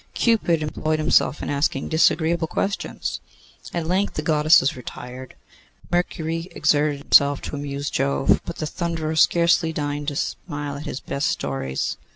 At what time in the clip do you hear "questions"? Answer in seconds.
2.47-3.19